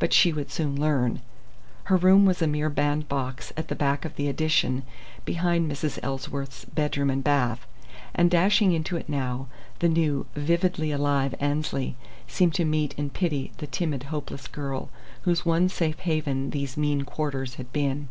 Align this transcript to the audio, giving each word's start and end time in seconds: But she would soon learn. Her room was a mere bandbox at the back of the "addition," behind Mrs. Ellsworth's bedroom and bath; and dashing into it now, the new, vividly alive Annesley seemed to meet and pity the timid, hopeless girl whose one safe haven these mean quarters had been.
But 0.00 0.12
she 0.12 0.32
would 0.32 0.50
soon 0.50 0.74
learn. 0.80 1.20
Her 1.84 1.96
room 1.96 2.26
was 2.26 2.42
a 2.42 2.48
mere 2.48 2.68
bandbox 2.68 3.52
at 3.56 3.68
the 3.68 3.76
back 3.76 4.04
of 4.04 4.16
the 4.16 4.26
"addition," 4.26 4.82
behind 5.24 5.70
Mrs. 5.70 6.00
Ellsworth's 6.02 6.64
bedroom 6.64 7.10
and 7.10 7.22
bath; 7.22 7.64
and 8.12 8.28
dashing 8.28 8.72
into 8.72 8.96
it 8.96 9.08
now, 9.08 9.46
the 9.78 9.88
new, 9.88 10.26
vividly 10.34 10.90
alive 10.90 11.36
Annesley 11.38 11.94
seemed 12.26 12.54
to 12.54 12.64
meet 12.64 12.92
and 12.98 13.14
pity 13.14 13.52
the 13.58 13.68
timid, 13.68 14.02
hopeless 14.10 14.48
girl 14.48 14.90
whose 15.20 15.46
one 15.46 15.68
safe 15.68 16.00
haven 16.00 16.50
these 16.50 16.76
mean 16.76 17.02
quarters 17.02 17.54
had 17.54 17.72
been. 17.72 18.08